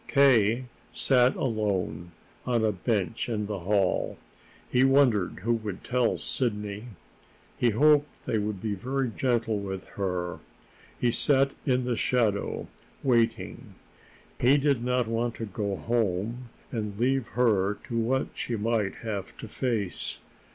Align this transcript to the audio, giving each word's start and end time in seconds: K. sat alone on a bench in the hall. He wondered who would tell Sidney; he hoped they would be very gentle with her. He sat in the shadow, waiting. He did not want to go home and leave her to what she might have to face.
K. 0.07 0.65
sat 0.91 1.35
alone 1.35 2.11
on 2.43 2.65
a 2.65 2.71
bench 2.71 3.29
in 3.29 3.45
the 3.45 3.59
hall. 3.59 4.17
He 4.67 4.83
wondered 4.83 5.41
who 5.43 5.53
would 5.53 5.83
tell 5.83 6.17
Sidney; 6.17 6.87
he 7.55 7.69
hoped 7.69 8.07
they 8.25 8.39
would 8.39 8.59
be 8.59 8.73
very 8.73 9.11
gentle 9.15 9.59
with 9.59 9.85
her. 9.89 10.39
He 10.99 11.11
sat 11.11 11.51
in 11.67 11.83
the 11.83 11.95
shadow, 11.97 12.65
waiting. 13.03 13.75
He 14.39 14.57
did 14.57 14.83
not 14.83 15.07
want 15.07 15.35
to 15.35 15.45
go 15.45 15.75
home 15.75 16.49
and 16.71 16.99
leave 16.99 17.27
her 17.37 17.75
to 17.83 17.99
what 17.99 18.29
she 18.33 18.55
might 18.55 18.95
have 19.05 19.37
to 19.37 19.47
face. 19.47 20.17